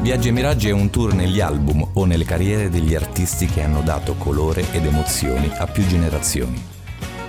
[0.00, 3.82] Viaggi e Miraggi è un tour negli album o nelle carriere degli artisti che hanno
[3.82, 6.60] dato colore ed emozioni a più generazioni.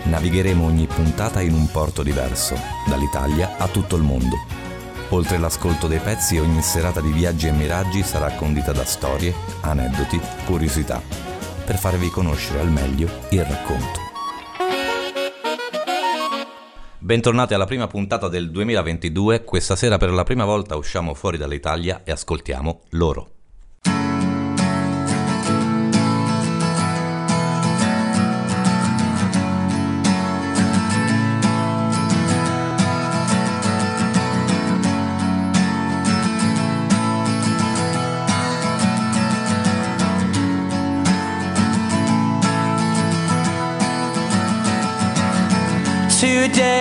[0.03, 2.57] Navigheremo ogni puntata in un porto diverso,
[2.87, 4.37] dall'Italia a tutto il mondo.
[5.09, 10.19] Oltre l'ascolto dei pezzi, ogni serata di Viaggi e Miraggi sarà condita da storie, aneddoti,
[10.45, 11.01] curiosità,
[11.65, 14.10] per farvi conoscere al meglio il racconto.
[17.03, 22.01] Bentornati alla prima puntata del 2022, questa sera per la prima volta usciamo fuori dall'Italia
[22.03, 23.29] e ascoltiamo loro.
[46.19, 46.80] Today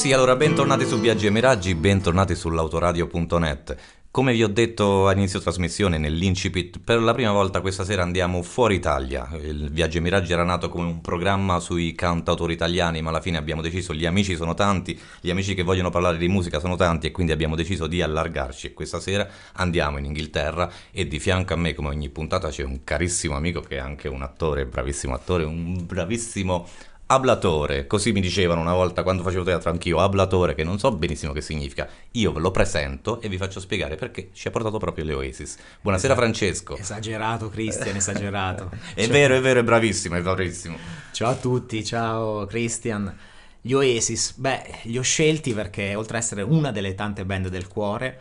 [0.00, 3.76] Sì, allora bentornati su Viaggi e Miraggi, bentornati sull'autoradio.net.
[4.10, 8.76] Come vi ho detto all'inizio trasmissione, nell'incipit, per la prima volta questa sera andiamo fuori
[8.76, 9.28] Italia.
[9.42, 13.60] Il Viaggio Miraggi era nato come un programma sui cantautori italiani, ma alla fine abbiamo
[13.60, 17.10] deciso, gli amici sono tanti, gli amici che vogliono parlare di musica sono tanti e
[17.10, 21.56] quindi abbiamo deciso di allargarci e questa sera andiamo in Inghilterra e di fianco a
[21.56, 25.44] me, come ogni puntata, c'è un carissimo amico che è anche un attore, bravissimo attore,
[25.44, 26.66] un bravissimo
[27.12, 31.32] ablatore, così mi dicevano una volta quando facevo teatro anch'io, ablatore, che non so benissimo
[31.32, 31.88] che significa.
[32.12, 35.56] Io ve lo presento e vi faccio spiegare perché ci ha portato proprio le Oasis.
[35.80, 36.28] Buonasera Esatto.
[36.28, 36.76] Francesco.
[36.76, 38.70] Esagerato, Christian, esagerato.
[38.94, 40.76] È Ciao- vero, è vero, è bravissimo, è bravissimo.
[41.12, 43.12] Ciao a tutti, ciao Christian.
[43.60, 47.66] Gli Oasis, beh, li ho scelti perché oltre ad essere una delle tante band del
[47.66, 48.20] cuore,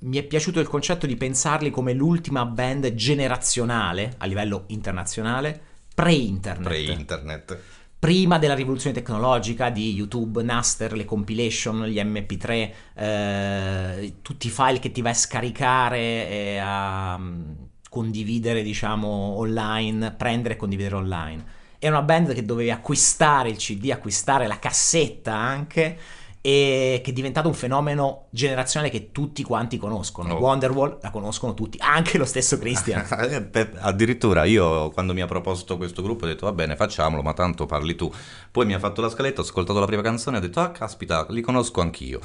[0.00, 5.60] mi è piaciuto il concetto di pensarli come l'ultima band generazionale a livello internazionale
[5.94, 6.66] pre-internet.
[6.66, 7.58] Pre-internet.
[8.06, 14.78] Prima della rivoluzione tecnologica di YouTube, Naster, le compilation, gli MP3, eh, tutti i file
[14.78, 15.98] che ti vai a scaricare
[16.28, 17.52] e a mm,
[17.90, 21.44] condividere, diciamo, online, prendere e condividere online.
[21.80, 25.98] Era una band che dovevi acquistare il CD, acquistare la cassetta anche
[26.46, 30.34] e che è diventato un fenomeno generazionale che tutti quanti conoscono.
[30.34, 30.38] Oh.
[30.38, 33.04] Wonderwall la conoscono tutti, anche lo stesso Christian.
[33.16, 37.32] Eh, Addirittura io quando mi ha proposto questo gruppo ho detto va bene facciamolo ma
[37.32, 38.12] tanto parli tu
[38.50, 40.70] poi mi ha fatto la scaletta ho ascoltato la prima canzone e ho detto ah
[40.70, 42.20] caspita li conosco anch'io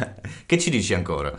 [0.46, 1.32] che ci dici ancora?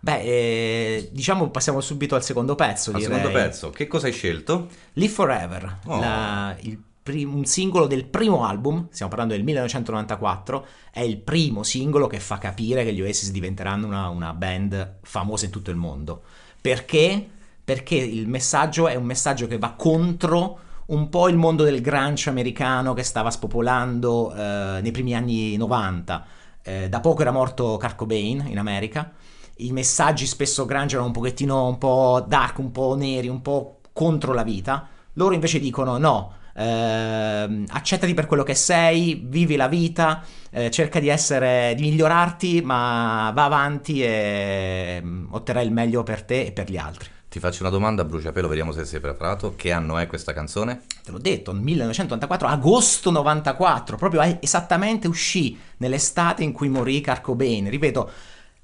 [0.00, 2.90] Beh, eh, diciamo passiamo subito al secondo pezzo.
[2.90, 3.16] al direi.
[3.16, 4.68] secondo pezzo che cosa hai scelto?
[4.94, 6.00] Live Forever, Oh.
[6.00, 6.78] la- il
[7.08, 12.20] prim- un singolo del primo album, stiamo parlando del 1994, è il primo singolo che
[12.20, 16.20] fa capire che gli Oasis diventeranno una, una band famosa in tutto il mondo.
[16.60, 17.26] Perché?
[17.64, 22.28] Perché il messaggio è un messaggio che va contro un po' il mondo del grunge
[22.28, 26.26] americano che stava spopolando eh, nei primi anni 90.
[26.62, 29.12] Eh, da poco era morto Kurt Cobain in America.
[29.60, 33.80] I messaggi spesso grunge erano un pochettino un po' dark, un po' neri, un po'
[33.94, 34.88] contro la vita.
[35.14, 40.98] Loro invece dicono no, ehm, accettati per quello che sei, vivi la vita, eh, cerca
[40.98, 46.52] di essere, di migliorarti, ma va avanti e mm, otterrai il meglio per te e
[46.52, 47.08] per gli altri.
[47.28, 49.54] Ti faccio una domanda a bruciapelo, vediamo se sei preparato.
[49.54, 50.80] Che anno è questa canzone?
[51.04, 57.20] Te l'ho detto, 1994, agosto 94, proprio eh, esattamente uscì nell'estate in cui morì Kurt
[57.20, 57.68] Cobain.
[57.68, 58.10] Ripeto,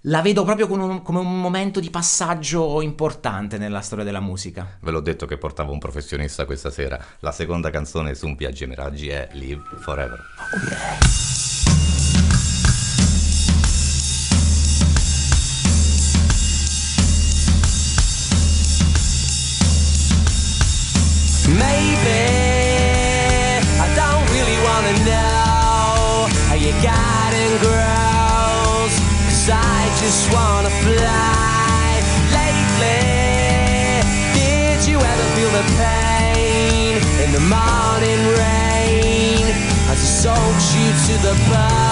[0.06, 4.76] la vedo proprio con un- come un momento di passaggio importante nella storia della musica.
[4.80, 7.02] Ve l'ho detto che portavo un professionista questa sera.
[7.20, 10.20] La seconda canzone su un Viaggio Miraggi è Live Forever.
[21.48, 22.20] Maybe
[23.78, 27.62] I don't really wanna know how you got and grows.
[27.76, 27.93] Cause I
[30.04, 32.02] just wanna fly.
[32.38, 34.02] Lately,
[34.34, 39.46] did you ever feel the pain in the morning rain
[39.88, 41.83] as it soaks you to the bone?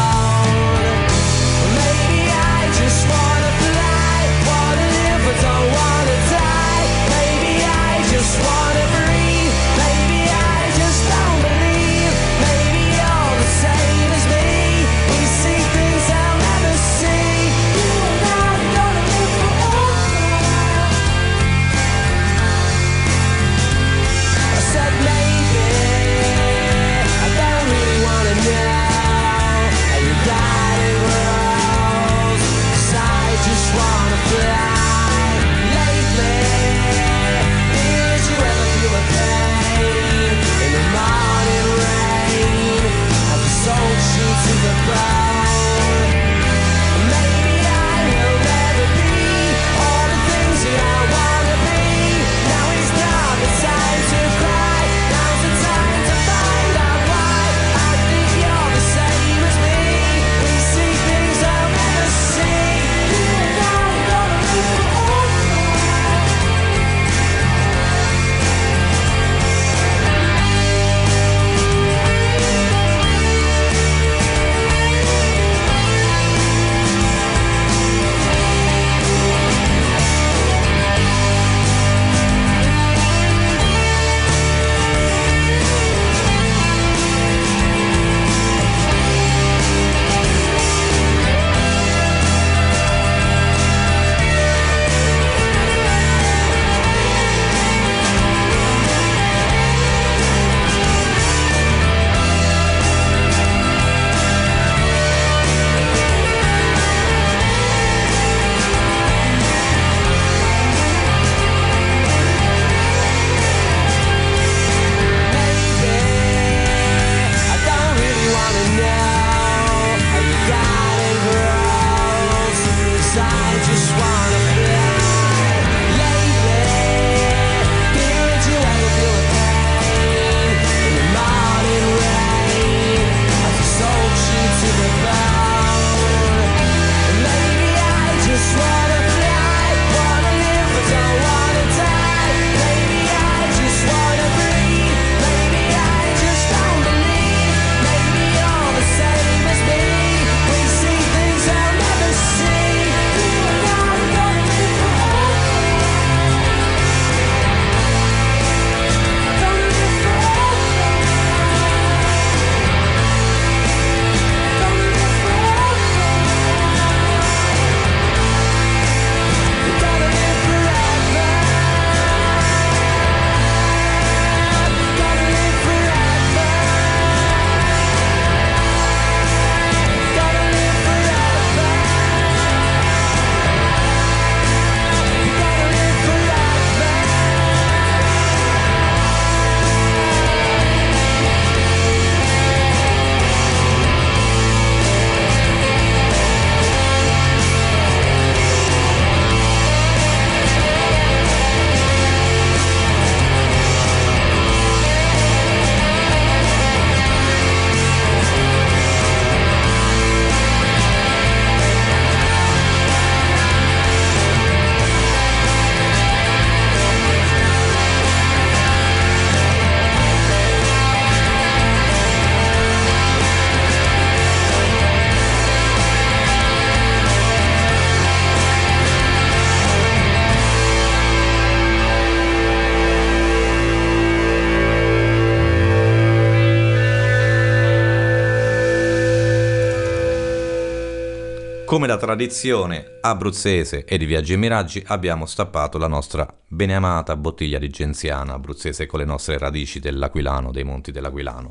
[242.12, 248.34] Tradizione abruzzese e di Viaggi e Miraggi abbiamo stappato la nostra beneamata bottiglia di genziana
[248.34, 251.50] abruzzese con le nostre radici dell'Aquilano, dei monti dell'Aquilano.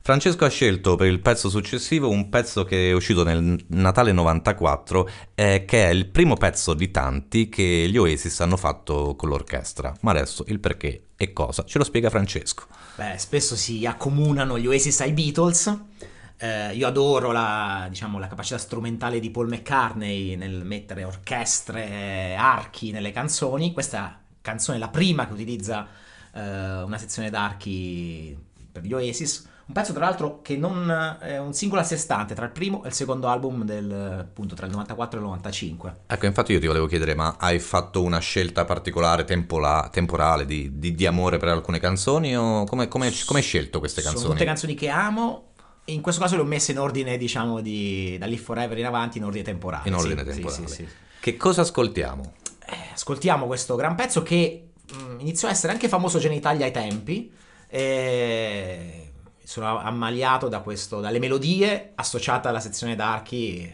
[0.00, 5.08] Francesco ha scelto per il pezzo successivo un pezzo che è uscito nel Natale 94,
[5.36, 9.94] eh, che è il primo pezzo di tanti che gli Oasis hanno fatto con l'orchestra.
[10.00, 12.64] Ma adesso il perché e cosa ce lo spiega Francesco.
[12.96, 15.78] Beh, spesso si accomunano gli Oasis ai Beatles.
[16.38, 22.90] Eh, io adoro la, diciamo, la capacità strumentale di Paul McCartney nel mettere orchestre, archi
[22.90, 23.72] nelle canzoni.
[23.72, 25.86] Questa canzone è la prima che utilizza
[26.34, 28.36] eh, una sezione d'archi
[28.70, 29.50] per gli Oasis.
[29.64, 32.82] Un pezzo, tra l'altro, che non è un singolo a sé stante tra il primo
[32.84, 35.96] e il secondo album del, appunto, tra il 94 e il 95.
[36.08, 40.78] Ecco, infatti io ti volevo chiedere, ma hai fatto una scelta particolare, tempola- temporale, di,
[40.78, 44.32] di- di amore per alcune canzoni o come, come, come hai scelto queste Sono canzoni?
[44.34, 45.51] tutte canzoni che amo.
[45.86, 49.18] In questo caso le ho messe in ordine, diciamo, di, da Live Forever in avanti,
[49.18, 49.88] in ordine temporale.
[49.88, 50.68] In ordine sì, temporale.
[50.68, 50.88] sì, sì.
[51.20, 52.34] Che cosa ascoltiamo?
[52.66, 56.66] Eh, ascoltiamo questo gran pezzo che mh, iniziò a essere anche famoso già in Italia
[56.66, 57.32] ai tempi.
[57.68, 59.12] E
[59.44, 63.70] sono ammaliato da questo, dalle melodie associate alla sezione d'archi.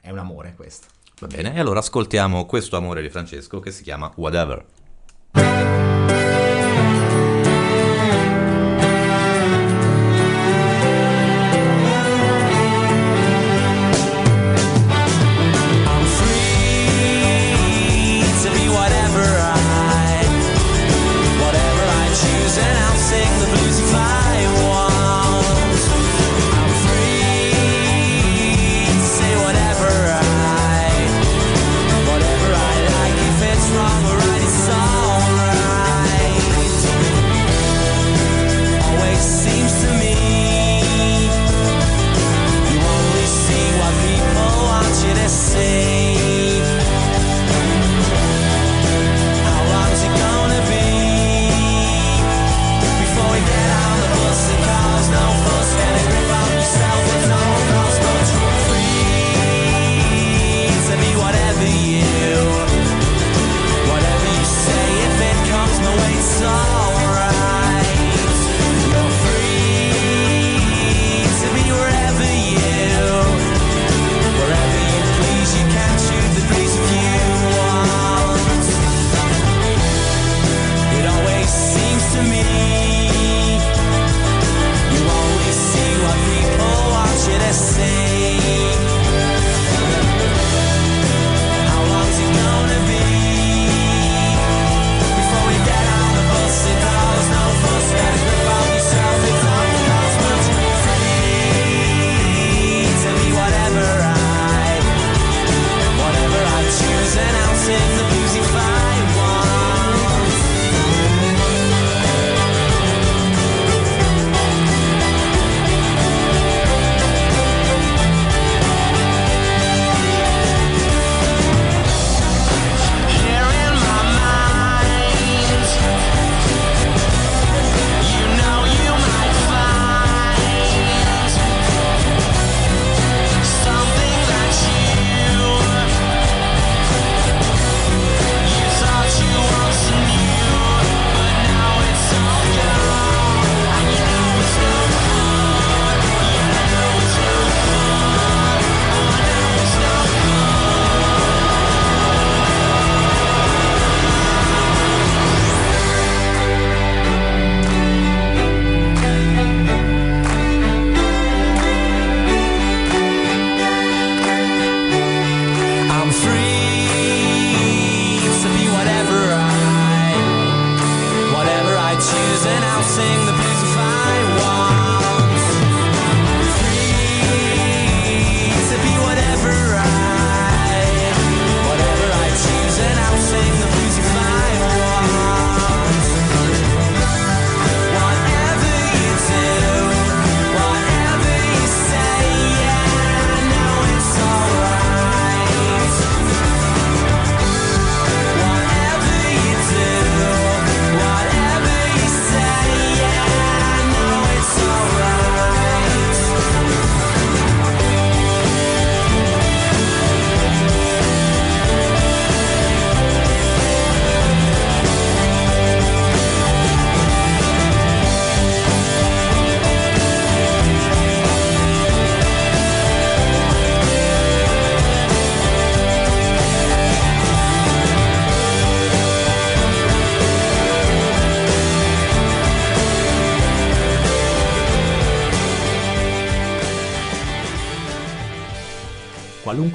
[0.00, 0.86] È un amore questo.
[1.20, 4.64] Va bene, e allora ascoltiamo questo amore di Francesco che si chiama Whatever.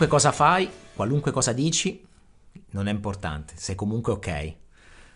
[0.01, 2.03] Qualunque cosa fai, qualunque cosa dici,
[2.71, 4.53] non è importante, sei comunque ok.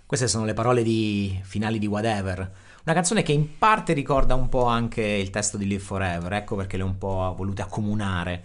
[0.05, 2.51] Queste sono le parole di finali di Whatever.
[2.83, 6.55] Una canzone che in parte ricorda un po' anche il testo di Live Forever, ecco
[6.55, 8.43] perché le ho un po' volute accomunare.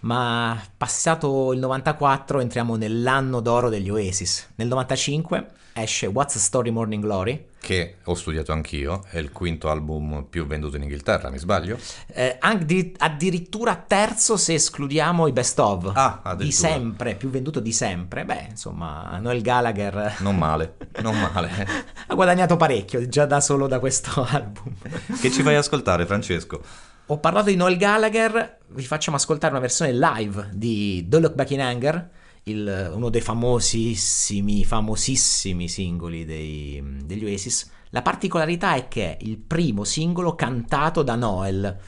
[0.00, 4.52] Ma passato il 94 entriamo nell'anno d'oro degli Oasis.
[4.54, 7.46] Nel 95 esce What's the Story Morning Glory.
[7.64, 11.78] Che ho studiato anch'io, è il quinto album più venduto in Inghilterra, mi sbaglio?
[12.08, 15.90] Eh, addirittura terzo se escludiamo i best of.
[15.94, 18.26] Ah, di sempre, più venduto di sempre.
[18.26, 20.16] Beh, insomma, Noel Gallagher...
[20.18, 21.66] Non male, non male.
[22.06, 24.74] ha guadagnato parecchio già da solo da questo album.
[25.18, 26.60] che ci fai ascoltare, Francesco?
[27.06, 31.50] Ho parlato di Noel Gallagher, vi facciamo ascoltare una versione live di Don't Look Back
[31.52, 32.10] in Anger
[32.44, 37.70] il, uno dei famosissimi, famosissimi singoli dei, degli Oasis.
[37.90, 41.78] La particolarità è che è il primo singolo cantato da Noel.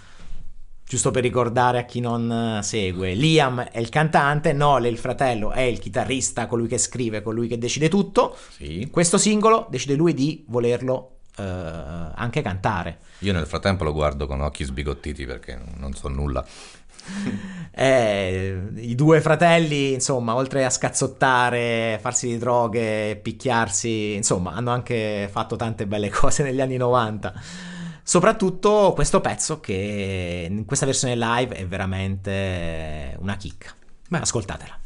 [0.89, 5.51] Giusto per ricordare a chi non segue, Liam è il cantante, Noel è il fratello,
[5.51, 8.37] è il chitarrista, colui che scrive, colui che decide tutto.
[8.51, 8.89] Sì.
[8.89, 12.99] Questo singolo decide lui di volerlo eh, anche cantare.
[13.21, 16.47] Io nel frattempo lo guardo con occhi sbigottiti perché non so nulla.
[17.79, 25.29] Eh, I due fratelli, insomma, oltre a scazzottare, farsi di droghe, picchiarsi, insomma, hanno anche
[25.31, 27.35] fatto tante belle cose negli anni 90.
[28.03, 33.75] Soprattutto questo pezzo che in questa versione live è veramente una chicca.
[34.09, 34.21] Beh.
[34.21, 34.86] Ascoltatela.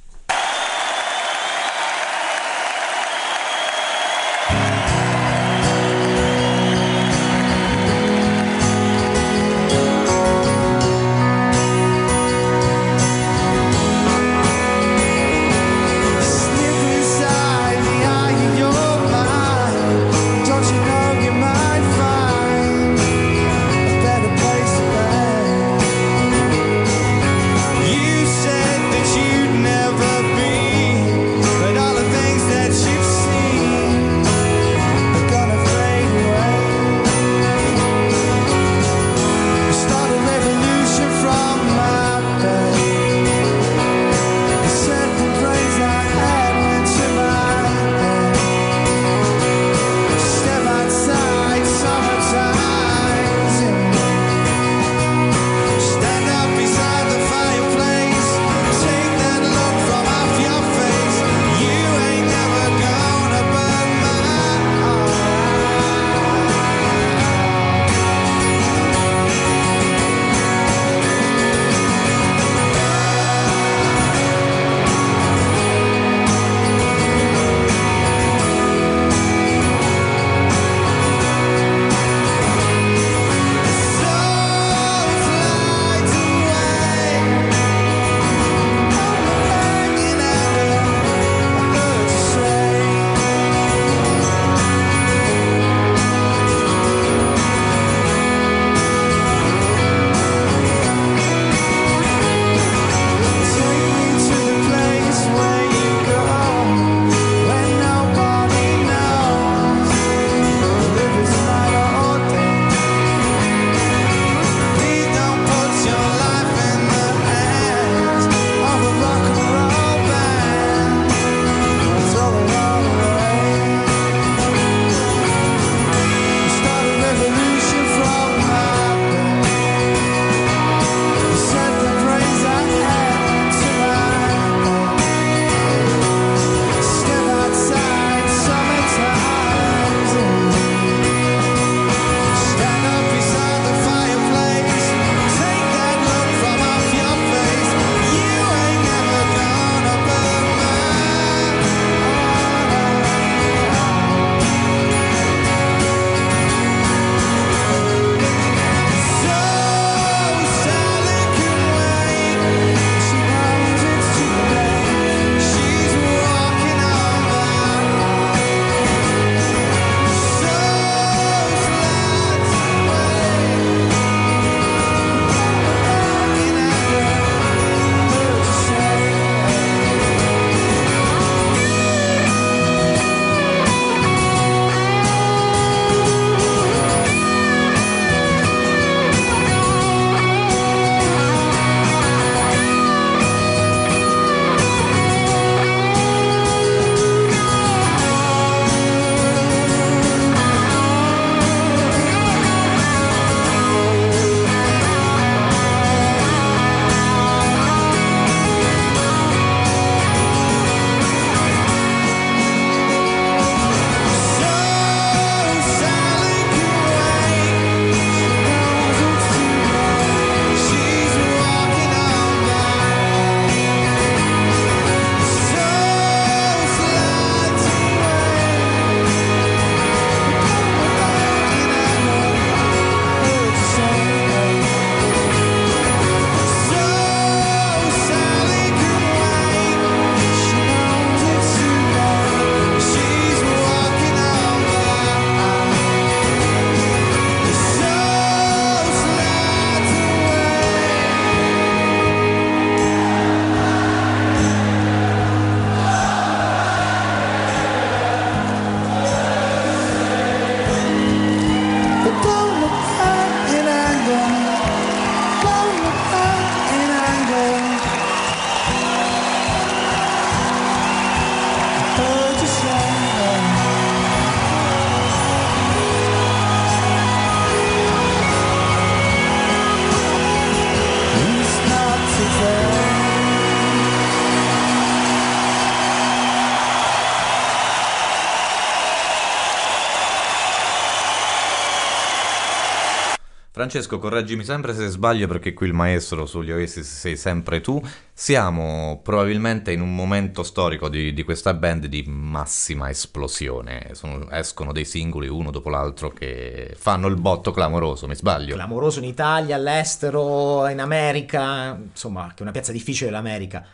[293.70, 297.80] Francesco, correggimi sempre se sbaglio perché qui il maestro sugli Oasis sei sempre tu.
[298.12, 303.90] Siamo probabilmente in un momento storico di, di questa band di massima esplosione.
[303.92, 308.56] Sono- escono dei singoli uno dopo l'altro che fanno il botto clamoroso, mi sbaglio?
[308.56, 313.64] Clamoroso in Italia, all'estero, in America, insomma, che è una piazza difficile l'America.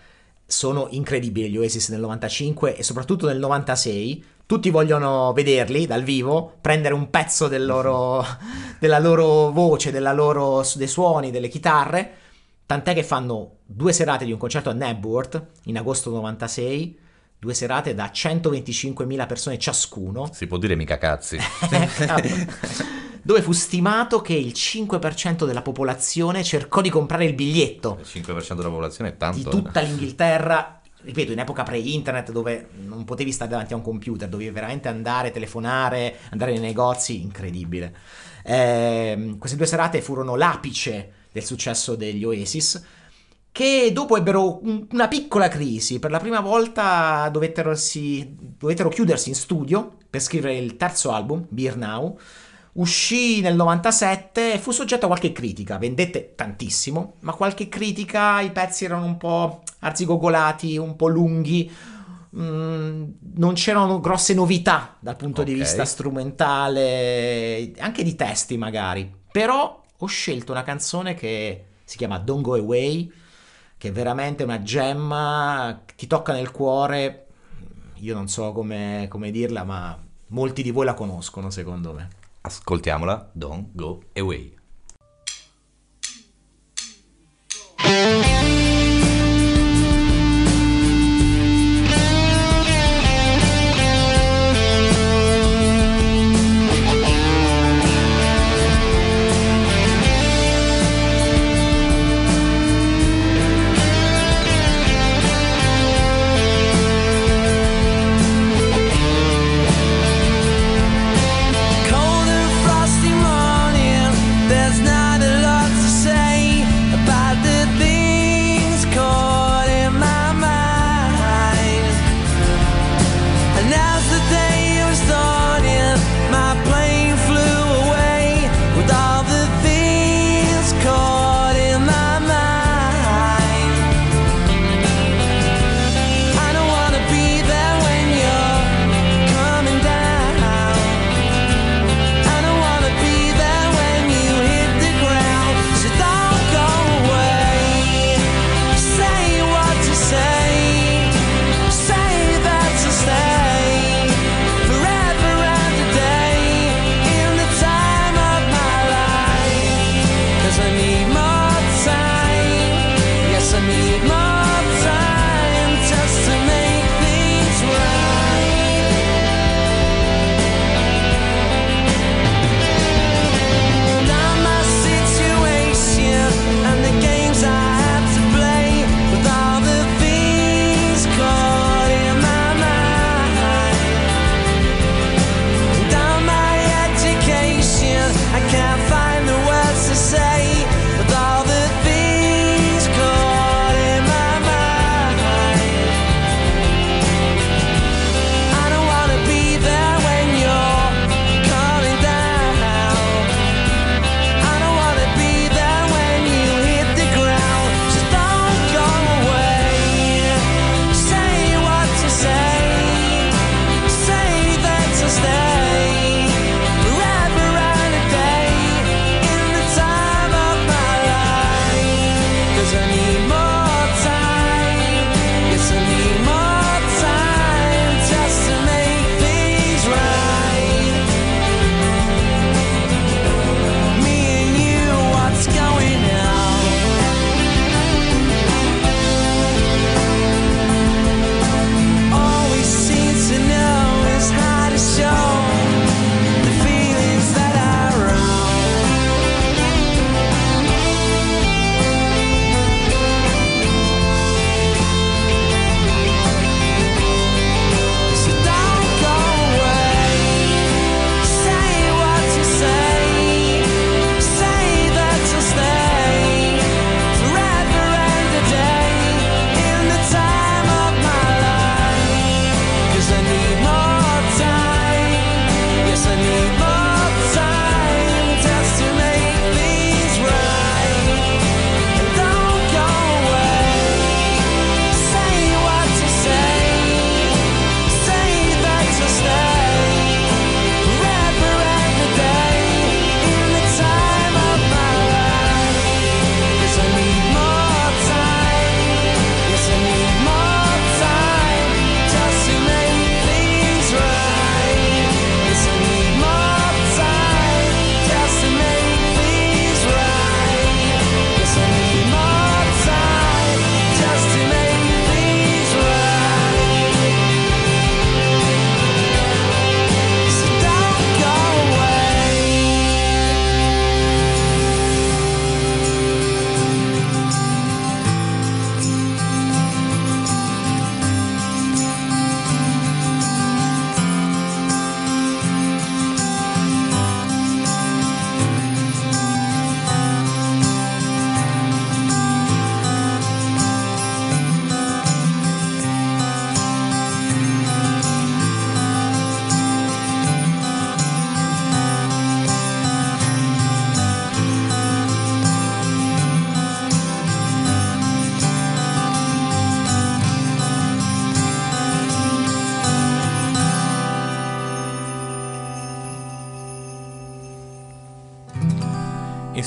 [0.45, 4.25] Sono incredibili gli Oasis nel 95 e soprattutto nel 96.
[4.47, 8.25] Tutti vogliono vederli dal vivo, prendere un pezzo del loro-
[8.79, 12.13] della loro voce, della loro- dei suoni, delle chitarre.
[12.65, 16.99] Tant'è che fanno due serate di un concerto a Nebworth in agosto 96,
[17.39, 20.31] due serate da 125.000 persone ciascuno.
[20.33, 21.39] Si può dire mica cazzi.
[23.27, 28.55] dove fu stimato che il 5% della popolazione cercò di comprare il biglietto Il 5%
[28.55, 29.51] della popolazione è tanto.
[29.51, 29.63] di eh.
[29.63, 30.76] tutta l'Inghilterra.
[31.07, 35.31] Ripeto, in epoca pre-internet dove non potevi stare davanti a un computer, dovevi veramente andare,
[35.31, 37.95] telefonare, andare nei negozi, incredibile.
[38.43, 42.85] Ehm, queste due serate furono l'apice del successo degli Oasis,
[43.53, 46.01] che dopo ebbero un- una piccola crisi.
[46.01, 47.73] Per la prima volta dovettero,
[48.59, 52.19] dovettero chiudersi in studio per scrivere il terzo album, Beer Now.
[52.77, 58.51] Uscì nel 97 e fu soggetto a qualche critica, vendette tantissimo, ma qualche critica, i
[58.51, 61.71] pezzi erano un po' arzigogolati, un po' lunghi,
[62.37, 63.05] mm,
[63.37, 65.59] non c'erano grosse novità dal punto di Ok.
[65.59, 69.11] vista strumentale, anche di testi magari.
[69.31, 73.11] Però ho scelto una canzone che si chiama Don't Go Away,
[73.79, 77.27] che è veramente una gemma, ti tocca nel cuore,
[78.01, 82.09] io non so come, come dirla, ma molti di voi la conoscono secondo me.
[82.47, 84.55] Ascoltiamola, Don't Go Away.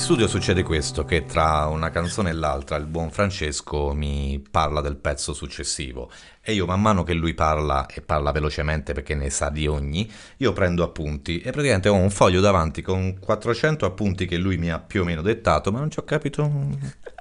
[0.00, 4.96] Studio succede questo, che tra una canzone e l'altra il buon Francesco mi parla del
[4.96, 6.10] pezzo successivo
[6.42, 10.10] e io man mano che lui parla e parla velocemente perché ne sa di ogni,
[10.38, 14.70] io prendo appunti e praticamente ho un foglio davanti con 400 appunti che lui mi
[14.70, 16.78] ha più o meno dettato, ma non ci ho capito un,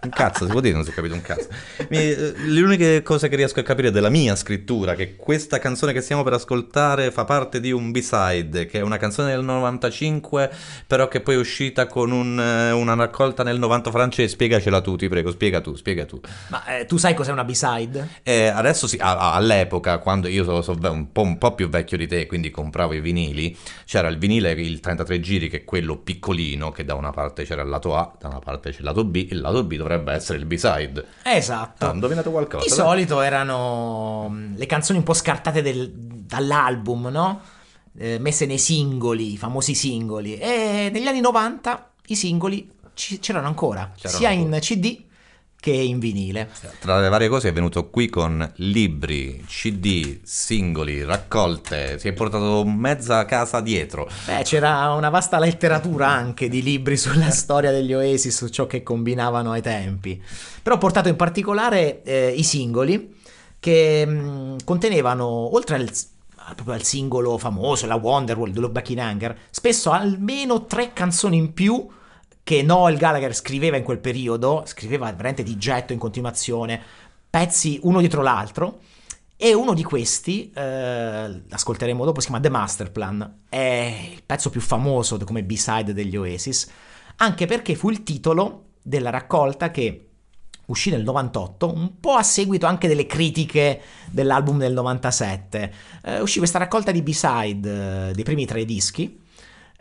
[0.09, 1.49] cazzo, si può dire non si è capito un cazzo.
[1.89, 5.91] Mi, eh, le uniche cose che riesco a capire della mia scrittura, che questa canzone
[5.91, 10.49] che stiamo per ascoltare fa parte di un B-side, che è una canzone del 95,
[10.87, 14.95] però che poi è uscita con un, eh, una raccolta nel 90 francese, spiegacela tu,
[14.95, 16.21] ti prego, spiega tu, spiega tu.
[16.47, 18.07] Ma eh, tu sai cos'è una B-side?
[18.23, 22.07] Eh, adesso sì, all'epoca, quando io sono, sono un, po', un, po', più vecchio di
[22.07, 26.71] te, quindi compravo i vinili, c'era il vinile, il 33 giri, che è quello piccolino,
[26.71, 29.27] che da una parte c'era il lato A, da una parte c'è il lato B,
[29.29, 31.05] il lato B dovrebbe essere il B-side.
[31.23, 31.85] Esatto.
[31.85, 32.63] Ah, indovinato qualcosa.
[32.63, 37.41] Di solito erano mm, le canzoni un po' scartate del, dall'album, no?
[37.97, 40.37] Eh, messe nei singoli, i famosi singoli.
[40.37, 44.55] E negli anni 90 i singoli c'erano ancora, c'erano sia ancora.
[44.55, 45.07] in CD
[45.59, 46.49] che in vinile.
[46.79, 52.63] Tra le varie cose è venuto qui con libri, CD, singoli, raccolte, si è portato
[52.65, 54.09] mezza casa dietro.
[54.25, 58.83] Beh, c'era una vasta letteratura anche di libri sulla storia degli Oasis, su ciò che
[58.83, 60.21] combinavano ai tempi.
[60.63, 63.17] Però ho portato in particolare eh, i singoli
[63.59, 65.91] che mh, mm, contenevano, oltre al
[66.55, 71.53] proprio al singolo famoso, la Wonderwall, Look Back in Anger, spesso almeno tre canzoni in
[71.53, 71.87] più
[72.49, 76.81] che Noel Gallagher scriveva in quel periodo, scriveva veramente di getto in continuazione,
[77.29, 78.79] pezzi uno dietro l'altro,
[79.37, 84.49] e uno di questi, eh, ascolteremo dopo, si chiama The Master Plan, è il pezzo
[84.49, 86.67] più famoso come B-side degli Oasis,
[87.17, 90.07] anche perché fu il titolo della raccolta che
[90.65, 95.73] uscì nel 98, un po' a seguito anche delle critiche dell'album del 97.
[96.03, 99.19] Eh, uscì questa raccolta di B-side eh, dei primi tre dischi,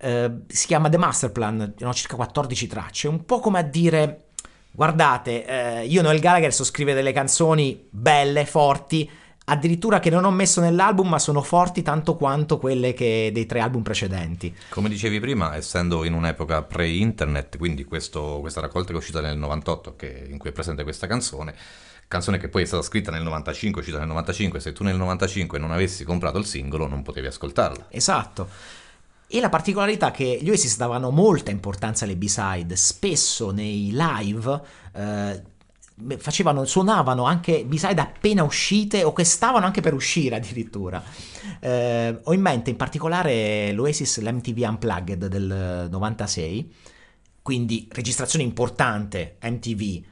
[0.00, 4.22] eh, si chiama The Master Plan, hanno circa 14 tracce, un po' come a dire
[4.70, 9.10] guardate, eh, io Noel Gallagher so scrivere delle canzoni belle, forti,
[9.46, 13.60] addirittura che non ho messo nell'album, ma sono forti tanto quanto quelle che, dei tre
[13.60, 14.54] album precedenti.
[14.68, 19.36] Come dicevi prima, essendo in un'epoca pre-internet, quindi questo, questa raccolta che è uscita nel
[19.36, 21.54] 98, che, in cui è presente questa canzone,
[22.06, 25.58] canzone che poi è stata scritta nel 95, uscita nel 95, se tu nel 95
[25.58, 27.86] non avessi comprato il singolo non potevi ascoltarla.
[27.90, 28.48] Esatto.
[29.30, 34.60] E la particolarità è che gli Oasis davano molta importanza alle B-side, spesso nei live
[34.94, 35.42] eh,
[36.16, 41.02] facevano, suonavano anche B-side appena uscite o che stavano anche per uscire addirittura.
[41.60, 46.74] Eh, ho in mente in particolare l'Oasis, l'MTV Unplugged del 96,
[47.42, 50.04] quindi registrazione importante, MTV,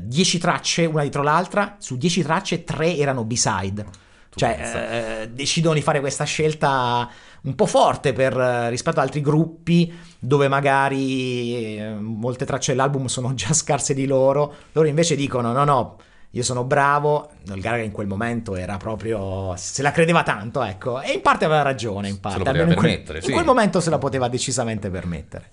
[0.00, 4.08] 10 eh, tracce una dietro l'altra, su 10 tracce 3 erano B-side.
[4.32, 7.10] Cioè, eh, decidono di fare questa scelta
[7.42, 13.06] un po' forte per, eh, rispetto ad altri gruppi dove magari eh, molte tracce dell'album
[13.06, 14.54] sono già scarse di loro.
[14.72, 15.96] Loro invece dicono: no, no.
[16.34, 19.52] Io sono bravo, il Gallagher in quel momento era proprio.
[19.56, 21.00] se la credeva tanto, ecco.
[21.00, 22.44] E in parte aveva ragione, in parte.
[22.44, 23.30] Se in, quel, sì.
[23.30, 25.50] in quel momento se la poteva decisamente permettere.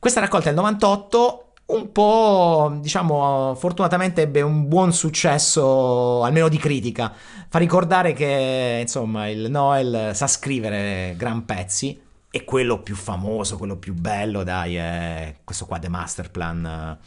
[0.00, 6.58] Questa raccolta è il 98 un po', diciamo, fortunatamente ebbe un buon successo, almeno di
[6.58, 7.12] critica.
[7.48, 12.00] Fa ricordare che, insomma, il Noel sa scrivere gran pezzi
[12.30, 16.98] e quello più famoso, quello più bello, dai, è questo qua, The Master Plan.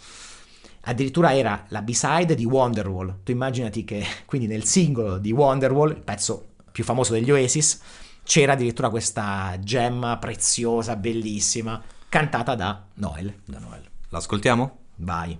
[0.81, 3.19] Addirittura era la B-side di Wonderwall.
[3.23, 7.79] Tu immaginati che, quindi nel singolo di Wonderwall, il pezzo più famoso degli Oasis,
[8.23, 13.33] c'era addirittura questa gemma preziosa, bellissima, cantata da Noel.
[13.45, 13.88] Da Noel.
[14.09, 14.77] L'ascoltiamo?
[14.97, 15.39] Vai.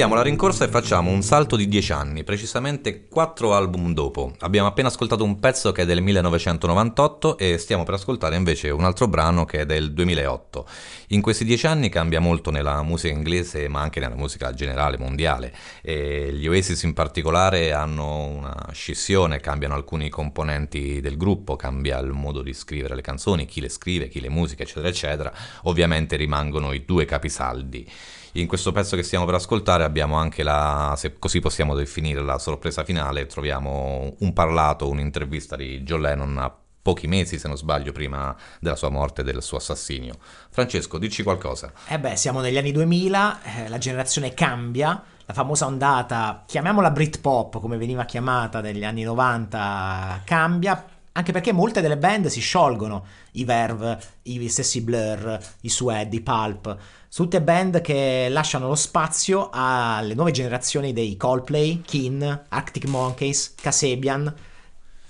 [0.00, 4.32] Prendiamo la rincorsa e facciamo un salto di 10 anni, precisamente 4 album dopo.
[4.38, 8.84] Abbiamo appena ascoltato un pezzo che è del 1998 e stiamo per ascoltare invece un
[8.84, 10.66] altro brano che è del 2008.
[11.08, 15.54] In questi 10 anni cambia molto nella musica inglese ma anche nella musica generale mondiale
[15.82, 22.12] e gli Oasis in particolare hanno una scissione, cambiano alcuni componenti del gruppo, cambia il
[22.12, 25.30] modo di scrivere le canzoni, chi le scrive, chi le musica eccetera eccetera.
[25.64, 27.86] Ovviamente rimangono i due capisaldi.
[28.34, 32.38] In questo pezzo che stiamo per ascoltare abbiamo anche la, se così possiamo definire, la
[32.38, 37.90] sorpresa finale, troviamo un parlato, un'intervista di John Lennon a pochi mesi, se non sbaglio,
[37.90, 40.14] prima della sua morte e del suo assassinio.
[40.50, 41.72] Francesco, dici qualcosa.
[41.88, 47.60] Eh beh, siamo negli anni 2000, eh, la generazione cambia, la famosa ondata, chiamiamola Britpop
[47.60, 53.44] come veniva chiamata negli anni 90, cambia, anche perché molte delle band si sciolgono, i
[53.44, 56.76] Verve, i stessi Blur, i Suede, i Pulp,
[57.14, 64.32] tutte band che lasciano lo spazio alle nuove generazioni dei Coldplay, Keen, Arctic Monkeys, Kasabian,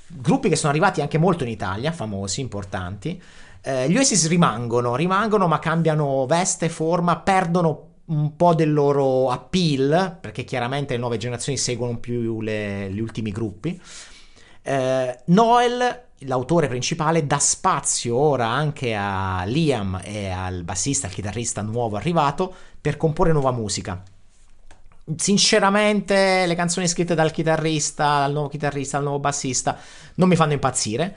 [0.06, 3.20] gruppi che sono arrivati anche molto in Italia, famosi, importanti.
[3.62, 10.18] Eh, gli Oasis rimangono, rimangono ma cambiano veste, forma, perdono un po' del loro appeal,
[10.20, 13.80] perché chiaramente le nuove generazioni seguono più le, gli ultimi gruppi.
[14.62, 21.62] Eh, Noel, l'autore principale, dà spazio ora anche a Liam e al bassista, al chitarrista
[21.62, 24.02] nuovo arrivato, per comporre nuova musica.
[25.16, 29.76] Sinceramente, le canzoni scritte dal chitarrista, dal nuovo chitarrista, dal nuovo bassista,
[30.14, 31.16] non mi fanno impazzire.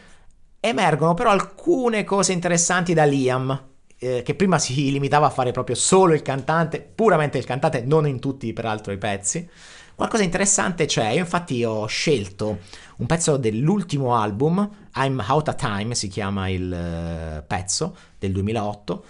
[0.60, 5.76] Emergono però alcune cose interessanti da Liam, eh, che prima si limitava a fare proprio
[5.76, 9.48] solo il cantante, puramente il cantante, non in tutti peraltro i pezzi.
[9.96, 12.60] Qualcosa interessante c'è, io infatti ho scelto
[12.98, 19.04] un pezzo dell'ultimo album, I'm Out of Time si chiama il uh, pezzo, del 2008,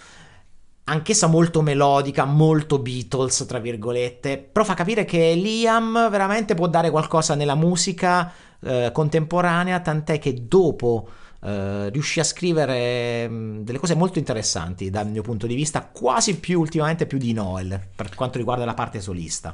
[0.86, 6.90] anch'essa molto melodica, molto Beatles tra virgolette, però fa capire che Liam veramente può dare
[6.90, 11.08] qualcosa nella musica uh, contemporanea, tant'è che dopo
[11.44, 16.40] Uh, riuscì a scrivere um, delle cose molto interessanti dal mio punto di vista, quasi
[16.40, 19.54] più ultimamente più di Noel per quanto riguarda la parte solista.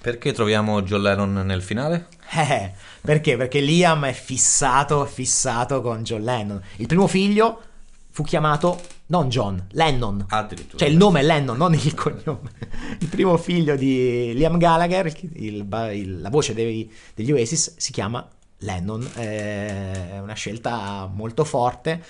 [0.00, 2.06] Perché troviamo John Lennon nel finale?
[2.36, 3.36] Eh, perché?
[3.36, 6.62] Perché Liam è fissato, fissato con John Lennon.
[6.76, 7.62] Il primo figlio
[8.10, 10.24] fu chiamato non John, Lennon.
[10.28, 10.78] Addirittura.
[10.78, 12.50] Cioè il nome è Lennon, non il cognome.
[13.00, 18.26] Il primo figlio di Liam Gallagher, il, il, la voce dei, degli Oasis, si chiama
[18.58, 22.02] Lennon, eh, è una scelta molto forte.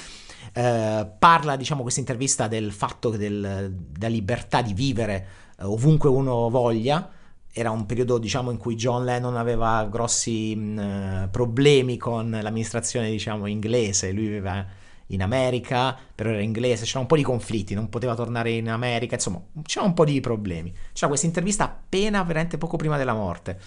[0.53, 5.26] Eh, parla, diciamo, questa intervista del fatto del, della libertà di vivere
[5.59, 7.11] eh, ovunque uno voglia.
[7.59, 13.11] Era un periodo, diciamo, in cui John Lennon aveva grossi mh, eh, problemi con l'amministrazione,
[13.11, 14.12] diciamo, inglese.
[14.12, 14.64] Lui viveva
[15.09, 19.14] in America, però era inglese, c'era un po' di conflitti, non poteva tornare in America,
[19.14, 20.72] insomma, c'era un po' di problemi.
[20.92, 23.59] C'era questa intervista appena, veramente poco prima della morte,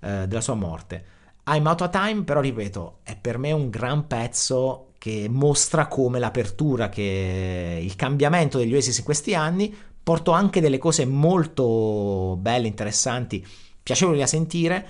[0.00, 1.14] eh, della sua morte
[1.48, 6.18] I'm Out of Time, però ripeto, è per me un gran pezzo che mostra come
[6.18, 9.72] l'apertura, che il cambiamento degli Oasis in questi anni
[10.06, 13.44] portò anche delle cose molto belle, interessanti,
[13.82, 14.86] piacevoli da sentire,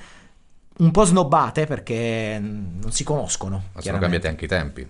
[0.77, 3.69] un po' snobbate perché non si conoscono.
[3.73, 4.87] Ma sono cambiati anche i tempi.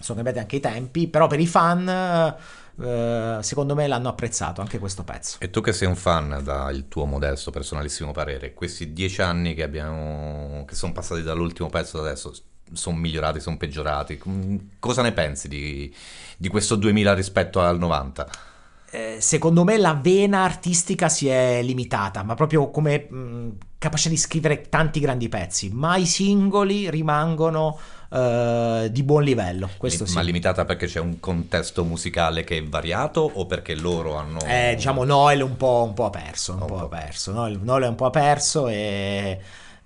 [0.00, 4.80] Sono cambiati anche i tempi, però per i fan eh, secondo me l'hanno apprezzato anche
[4.80, 5.36] questo pezzo.
[5.38, 9.62] E tu che sei un fan, dal tuo modesto personalissimo parere, questi dieci anni che,
[9.62, 12.34] abbiamo, che sono passati dall'ultimo pezzo ad adesso,
[12.72, 14.20] sono migliorati, sono peggiorati?
[14.80, 15.94] Cosa ne pensi di,
[16.36, 18.28] di questo 2000 rispetto al 90?
[18.90, 24.16] Eh, secondo me la vena artistica si è limitata, ma proprio come mh, capace di
[24.16, 27.78] scrivere tanti grandi pezzi, ma i singoli rimangono
[28.08, 29.68] uh, di buon livello.
[29.76, 30.16] Questo Li- sì.
[30.16, 34.40] Ma limitata perché c'è un contesto musicale che è variato o perché loro hanno...
[34.46, 36.88] Eh, diciamo Noel un po', un po' ha perso, un, Un po' po'.
[36.88, 39.38] perso, Noel, Noel è un po' ha perso e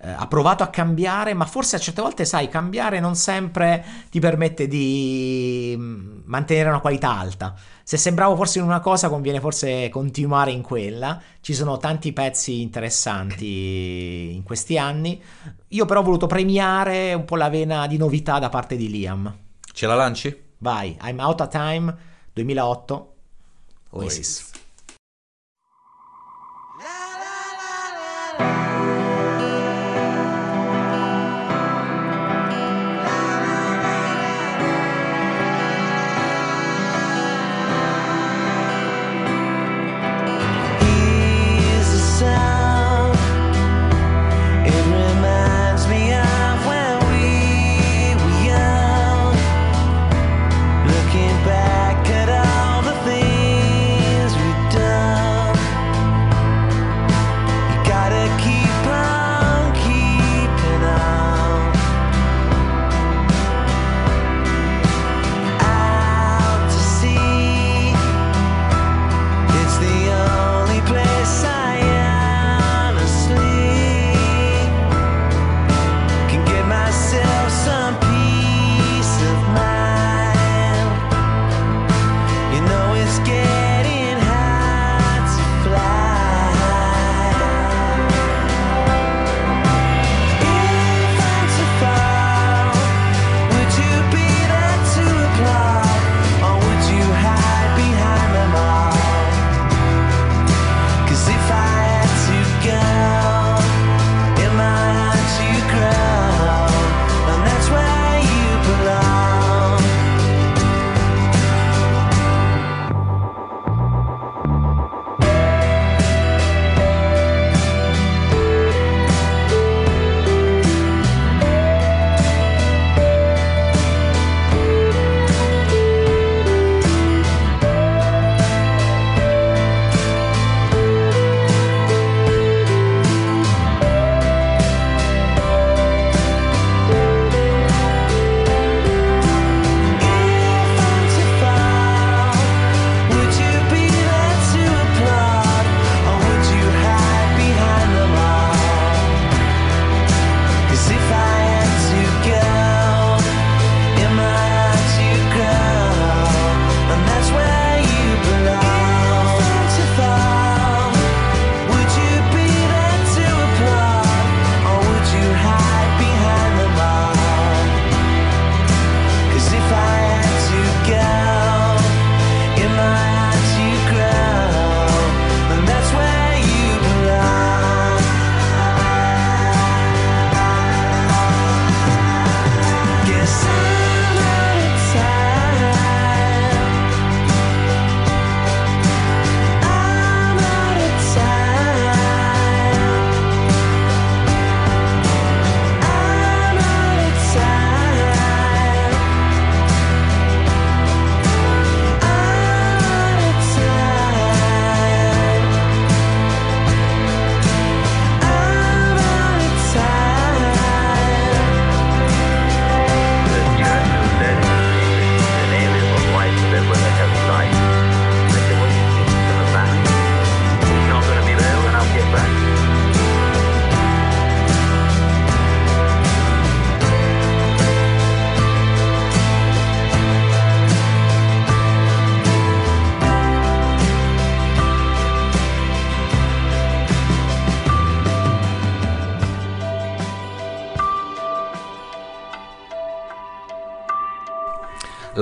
[0.05, 4.19] eh, ha provato a cambiare, ma forse a certe volte, sai, cambiare non sempre ti
[4.19, 7.55] permette di mm, mantenere una qualità alta.
[7.83, 11.21] Se sei bravo forse in una cosa, conviene forse continuare in quella.
[11.39, 15.21] Ci sono tanti pezzi interessanti in questi anni.
[15.69, 19.33] Io però ho voluto premiare un po' la vena di novità da parte di Liam.
[19.71, 20.37] Ce la lanci?
[20.57, 21.95] Vai, I'm Out of Time
[22.33, 23.13] 2008
[23.91, 24.17] Oasis.
[24.17, 24.62] Oasis.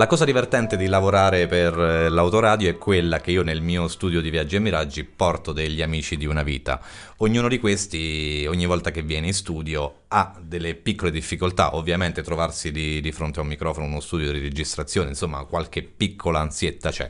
[0.01, 4.19] La cosa divertente di lavorare per eh, l'autoradio è quella che io nel mio studio
[4.19, 6.81] di viaggi e miraggi porto degli amici di una vita.
[7.17, 11.75] Ognuno di questi, ogni volta che viene in studio, ha delle piccole difficoltà.
[11.75, 16.39] Ovviamente trovarsi di, di fronte a un microfono, uno studio di registrazione, insomma, qualche piccola
[16.39, 17.07] ansietta c'è.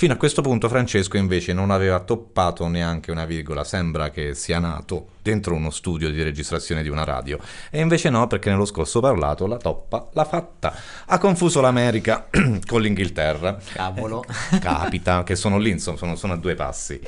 [0.00, 4.58] Fino a questo punto Francesco invece non aveva toppato neanche una virgola, sembra che sia
[4.58, 7.38] nato dentro uno studio di registrazione di una radio.
[7.68, 10.74] E invece no, perché nello scorso parlato la toppa l'ha fatta.
[11.04, 12.28] Ha confuso l'America
[12.66, 13.58] con l'Inghilterra.
[13.74, 14.24] Cavolo.
[14.52, 16.98] Eh, capita, che sono lì, insomma, sono, sono a due passi.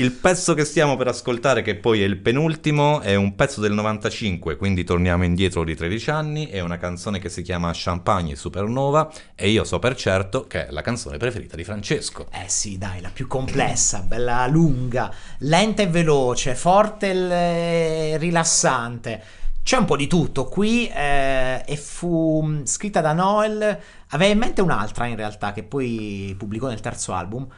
[0.00, 3.72] Il pezzo che stiamo per ascoltare, che poi è il penultimo, è un pezzo del
[3.72, 9.10] 95, quindi torniamo indietro di 13 anni, è una canzone che si chiama Champagne Supernova
[9.34, 12.28] e io so per certo che è la canzone preferita di Francesco.
[12.30, 19.22] Eh sì, dai, la più complessa, bella lunga, lenta e veloce, forte e rilassante.
[19.64, 23.78] C'è un po' di tutto qui eh, e fu mm, scritta da Noel,
[24.10, 27.48] aveva in mente un'altra in realtà che poi pubblicò nel terzo album.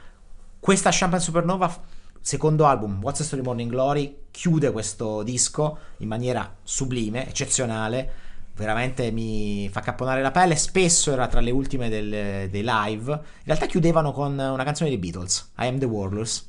[0.58, 6.56] Questa Champagne Supernova secondo album What's the Story Morning Glory chiude questo disco in maniera
[6.62, 8.28] sublime, eccezionale.
[8.54, 10.54] Veramente mi fa capponare la pelle.
[10.56, 13.10] Spesso era tra le ultime del, dei live.
[13.12, 16.48] In realtà chiudevano con una canzone dei Beatles I Am The Warlords.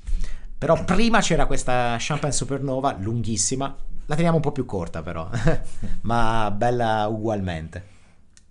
[0.57, 3.75] Però prima c'era questa Champagne Supernova lunghissima.
[4.05, 5.29] La teniamo un po' più corta però.
[6.01, 7.99] Ma bella ugualmente.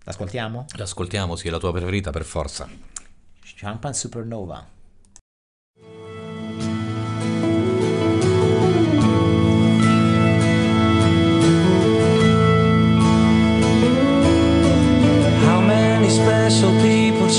[0.04, 0.66] L'ascoltiamo?
[0.76, 2.68] L'ascoltiamo, sì, è la tua preferita per forza.
[3.42, 4.66] Champagne Supernova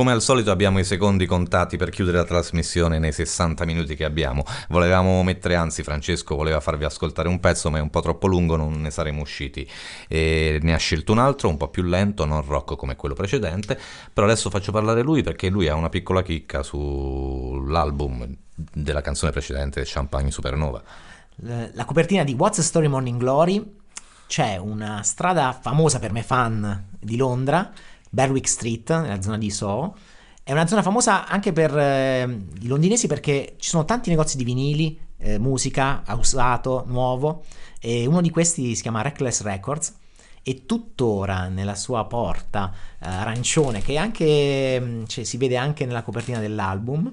[0.00, 4.06] Come al solito abbiamo i secondi contati per chiudere la trasmissione nei 60 minuti che
[4.06, 4.44] abbiamo.
[4.70, 8.56] Volevamo mettere, anzi Francesco voleva farvi ascoltare un pezzo ma è un po' troppo lungo,
[8.56, 9.68] non ne saremo usciti.
[10.08, 13.78] E ne ha scelto un altro, un po' più lento, non rock come quello precedente,
[14.10, 19.82] però adesso faccio parlare lui perché lui ha una piccola chicca sull'album della canzone precedente,
[19.84, 20.82] Champagne Supernova.
[21.74, 23.76] La copertina di What's the Story Morning Glory
[24.26, 27.70] c'è una strada famosa per me fan di Londra,
[28.10, 29.96] Berwick Street, nella zona di Soho.
[30.42, 32.22] È una zona famosa anche per eh,
[32.60, 37.44] i londinesi perché ci sono tanti negozi di vinili, eh, musica, usato, nuovo,
[37.80, 39.94] e uno di questi si chiama Reckless Records.
[40.42, 46.02] E tuttora nella sua porta eh, arancione, che anche, mm, cioè, si vede anche nella
[46.02, 47.12] copertina dell'album,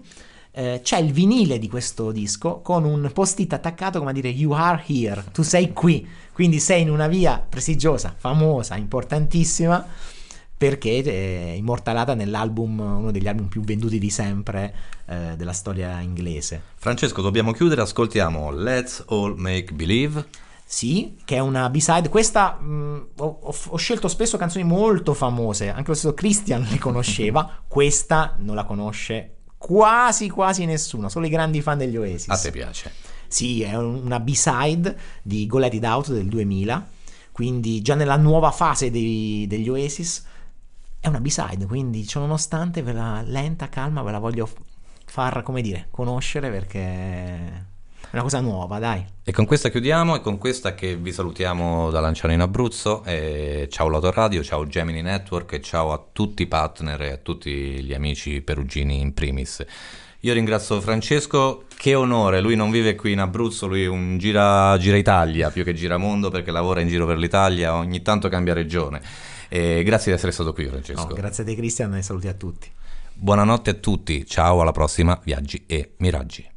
[0.52, 4.54] eh, c'è il vinile di questo disco con un post-it attaccato come a dire You
[4.54, 9.86] are here, tu sei qui, quindi sei in una via prestigiosa, famosa, importantissima
[10.58, 14.74] perché è immortalata nell'album, uno degli album più venduti di sempre
[15.06, 16.62] eh, della storia inglese.
[16.76, 20.26] Francesco, dobbiamo chiudere, ascoltiamo Let's All Make Believe.
[20.66, 22.10] Sì, che è una B-side.
[22.10, 26.80] Questa mh, mm, ho, ho, scelto spesso canzoni molto famose, anche lo stesso Christian le
[26.80, 32.30] conosceva, questa non la conosce quasi quasi nessuno, solo i grandi fan degli Oasis.
[32.30, 32.92] A te piace?
[33.28, 36.90] Sì, è una B-side di Go Let It Out del 2000,
[37.32, 40.26] quindi già nella nuova fase dei, degli Oasis
[41.08, 44.48] è una B-side, quindi nonostante ve la lenta, calma, ve la voglio
[45.06, 49.06] far, come dire, conoscere perché è una cosa nuova, dai.
[49.24, 53.04] E con questa chiudiamo, e con questa che vi salutiamo da Lanciano in Abruzzo.
[53.06, 57.52] E ciao L'Autoradio, ciao Gemini Network e ciao a tutti i partner e a tutti
[57.52, 59.66] gli amici perugini in primis.
[60.22, 64.98] Io ringrazio Francesco, che onore, lui non vive qui in Abruzzo, lui un gira, gira
[64.98, 69.02] Italia più che gira mondo perché lavora in giro per l'Italia, ogni tanto cambia regione.
[69.50, 71.08] E grazie di essere stato qui, Francesco.
[71.08, 72.70] No, grazie a te, Cristian, e saluti a tutti.
[73.14, 76.48] Buonanotte a tutti, ciao, alla prossima, viaggi e miraggi.